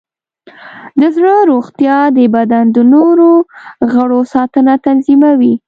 د 0.99 1.01
زړه 1.15 1.35
روغتیا 1.51 1.97
د 2.17 2.19
بدن 2.35 2.65
د 2.75 2.77
نور 2.93 3.17
غړو 3.91 4.19
ساتنه 4.33 4.73
تضمینوي. 4.85 5.53